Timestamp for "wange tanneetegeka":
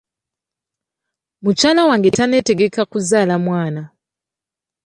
1.89-2.81